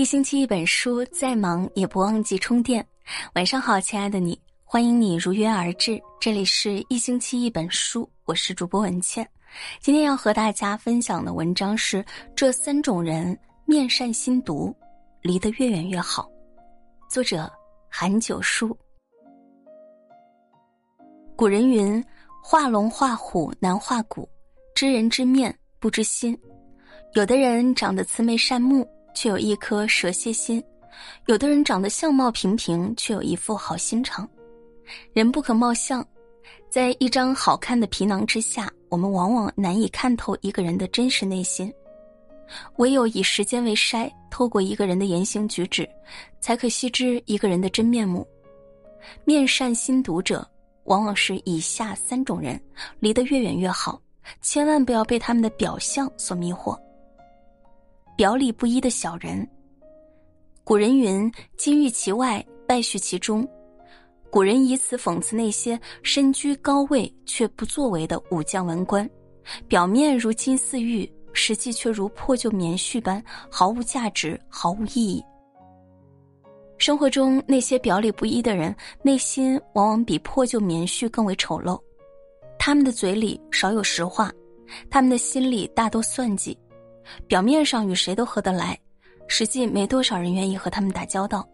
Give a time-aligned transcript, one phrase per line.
[0.00, 2.82] 一星期一本书，再忙也不忘记充电。
[3.34, 6.00] 晚上好，亲爱的你，欢迎你如约而至。
[6.18, 9.28] 这里是一星期一本书，我是主播文倩。
[9.78, 12.02] 今天要和大家分享的文章是：
[12.34, 14.74] 这三种人面善心毒，
[15.20, 16.26] 离得越远越好。
[17.10, 17.52] 作者
[17.86, 18.74] 韩九叔。
[21.36, 22.02] 古人云
[22.42, 24.26] ：“画龙画虎难画骨，
[24.74, 26.34] 知人知面不知心。”
[27.12, 28.88] 有的人长得慈眉善目。
[29.14, 30.62] 却有一颗蛇蝎心，
[31.26, 34.28] 有的人长得相貌平平，却有一副好心肠。
[35.12, 36.04] 人不可貌相，
[36.68, 41.72] 在一张好看的皮囊之下，我们往往难以看透一个人的真实内心。
[42.78, 45.88] 唯有以时间为筛，透过一个人的言行举止，
[46.40, 48.26] 才可悉知一个人的真面目。
[49.24, 50.44] 面善心毒者，
[50.84, 52.60] 往往是以下三种人，
[52.98, 54.02] 离得越远越好，
[54.42, 56.76] 千万不要被他们的表象所迷惑。
[58.16, 59.48] 表里不一的小人。
[60.62, 63.48] 古人云：“金玉其外，败絮其中。”
[64.30, 69.08] 古人以此讽刺那些身居高位却不作为的武将文官，
[69.66, 75.20] 表面如金似玉，实际却如破旧棉絮般毫无价值、毫无意义。
[76.78, 81.76] 生活中那些表里不一的人，内心往往比破旧棉絮更为丑陋。
[82.56, 84.30] 他们的嘴里少有实话，
[84.88, 86.56] 他们的心里大多算计。
[87.26, 88.78] 表面上与谁都合得来，
[89.26, 91.46] 实际没多少人愿意和他们打交道。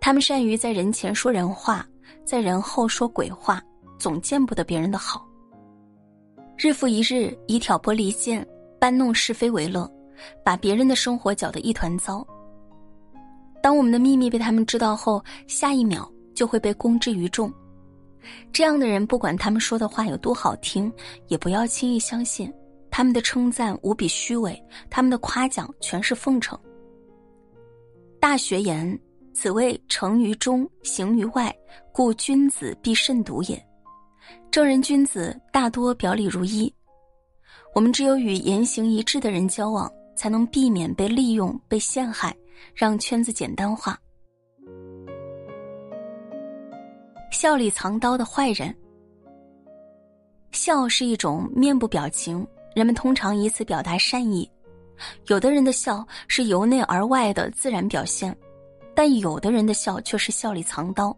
[0.00, 1.86] 他们善于在人前说人话，
[2.24, 3.62] 在人后说鬼话，
[3.98, 5.26] 总见不得别人的好。
[6.56, 8.46] 日复一日，以挑拨离间、
[8.78, 9.90] 搬弄是非为乐，
[10.44, 12.24] 把别人的生活搅得一团糟。
[13.60, 17.52] 当我们的秘密被他们知道后，下一秒就会被公之于众。
[18.52, 20.90] 这样的人，不管他们说的话有多好听，
[21.28, 22.50] 也不要轻易相信。
[22.96, 24.56] 他们的称赞无比虚伪，
[24.88, 26.56] 他们的夸奖全是奉承。
[28.20, 28.96] 大学言
[29.34, 31.52] ：“此谓成于中，行于外，
[31.90, 33.60] 故君子必慎独也。”
[34.48, 36.72] 正人君子大多表里如一。
[37.74, 42.32] 我们只有与言行一致的人交往，才能避免被利用、被陷害，
[42.76, 43.98] 让圈子简单化。
[47.32, 48.72] 笑里藏刀的坏人。
[50.52, 52.46] 笑是一种面部表情。
[52.74, 54.50] 人们通常以此表达善意，
[55.28, 58.36] 有的人的笑是由内而外的自然表现，
[58.94, 61.16] 但有的人的笑却是笑里藏刀。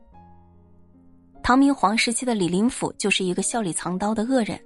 [1.42, 4.60] 唐明皇时期的李林甫就是一个笑里藏刀的恶人，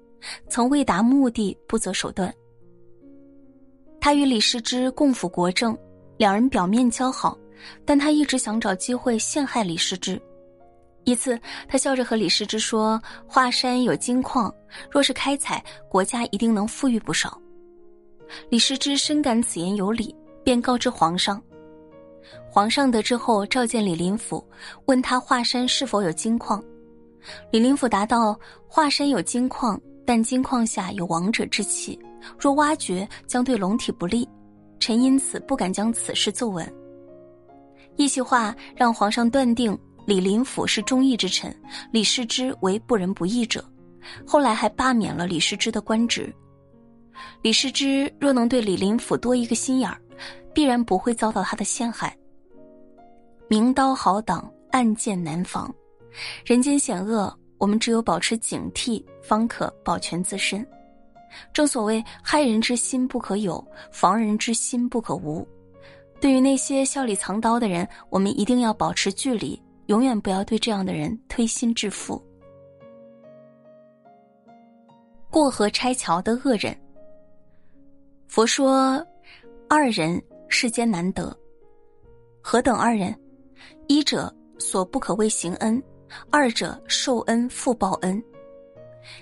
[0.48, 2.34] 曾为达目的不择手段。
[4.00, 5.76] 他与李师之共辅国政，
[6.16, 7.38] 两人表面交好，
[7.84, 10.20] 但他一直想找机会陷害李师之。
[11.04, 14.54] 一次，他笑着和李师之说：“华山有金矿，
[14.90, 17.40] 若是开采，国家一定能富裕不少。”
[18.48, 21.42] 李师之深感此言有理，便告知皇上。
[22.48, 24.46] 皇上得知后，召见李林甫，
[24.84, 26.62] 问他华山是否有金矿。
[27.50, 28.38] 李林甫答道
[28.68, 31.98] ：“华山有金矿，但金矿下有王者之气，
[32.38, 34.28] 若挖掘，将对龙体不利。
[34.78, 36.70] 臣因此不敢将此事奏闻。”
[37.96, 39.76] 一席话让皇上断定。
[40.06, 41.54] 李林甫是忠义之臣，
[41.92, 43.64] 李师之为不仁不义者，
[44.26, 46.32] 后来还罢免了李师之的官职。
[47.42, 50.00] 李师之若能对李林甫多一个心眼儿，
[50.54, 52.16] 必然不会遭到他的陷害。
[53.46, 55.72] 明刀好挡，暗箭难防，
[56.44, 60.66] 人间险恶，我们只有保持警惕，方可保全自身。
[61.52, 65.46] 正所谓害人之心不可有，防人之心不可无。
[66.20, 69.60] 对于那些笑里藏刀的人，我们一定要保持距离。
[69.90, 72.22] 永远不要对这样的人推心置腹。
[75.28, 76.72] 过河拆桥的恶人。
[78.28, 79.04] 佛说，
[79.68, 81.36] 二人世间难得。
[82.40, 83.12] 何等二人？
[83.88, 85.82] 一者所不可谓行恩，
[86.30, 88.22] 二者受恩复报恩。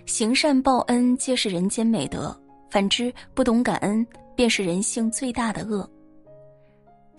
[0.04, 2.38] 行善报恩皆是人间美德，
[2.70, 5.90] 反之不懂感恩，便是人性最大的恶。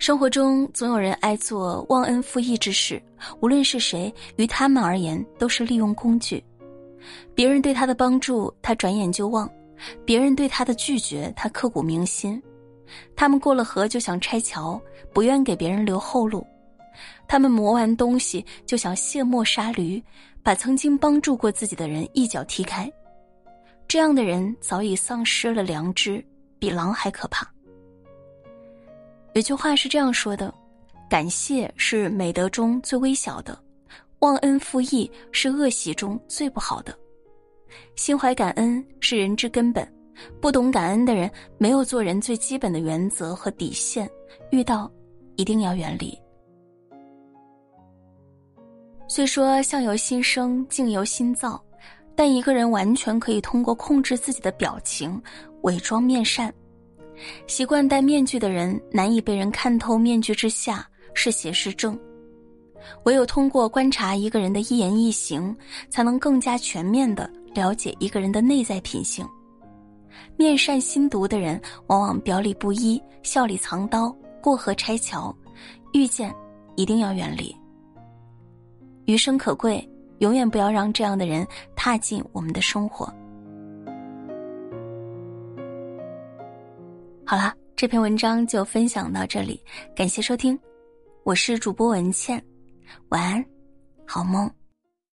[0.00, 3.00] 生活中总有人爱做忘恩负义之事，
[3.40, 6.42] 无论是谁，于他们而言都是利用工具。
[7.34, 9.46] 别人对他的帮助，他转眼就忘；
[10.06, 12.42] 别人对他的拒绝，他刻骨铭心。
[13.14, 14.80] 他们过了河就想拆桥，
[15.12, 16.40] 不愿给别人留后路；
[17.28, 20.02] 他们磨完东西就想卸磨杀驴，
[20.42, 22.90] 把曾经帮助过自己的人一脚踢开。
[23.86, 26.24] 这样的人早已丧失了良知，
[26.58, 27.46] 比狼还可怕。
[29.34, 30.52] 有句话是这样说的
[31.08, 33.56] ：“感谢是美德中最微小的，
[34.20, 36.96] 忘恩负义是恶习中最不好的。
[37.94, 39.86] 心怀感恩是人之根本，
[40.40, 44.10] 不懂感恩的人没有做人最基本的原则和底线，
[44.50, 44.90] 遇到
[45.36, 46.18] 一定要远离。
[49.06, 51.62] 虽说相由心生，境由心造，
[52.16, 55.22] 但一个人完全可以通过控制自己的表情，
[55.62, 56.52] 伪装面善。
[57.46, 61.98] 习惯戴面具的人，难以被人看透面具之下是邪是正。
[63.04, 65.54] 唯有通过观察一个人的一言一行，
[65.90, 69.26] 才能更加全面的了解一个人的内在品性。
[70.36, 75.34] 面善心毒的人，往往表里不一，笑里藏刀，过河拆桥，
[75.92, 76.34] 遇见
[76.74, 77.54] 一定要远离。
[79.04, 79.86] 余生可贵，
[80.18, 81.46] 永远不要让这样的人
[81.76, 83.12] 踏进我们的生活。
[87.30, 89.62] 好了，这篇文章就分享到这里，
[89.94, 90.58] 感谢收听，
[91.22, 92.44] 我是主播文倩，
[93.10, 93.44] 晚安，
[94.04, 94.52] 好梦。